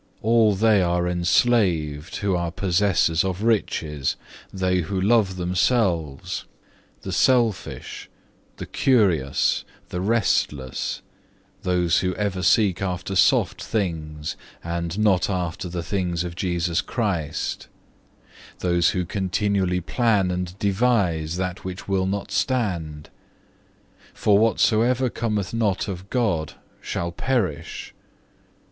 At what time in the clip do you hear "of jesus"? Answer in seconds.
16.23-16.81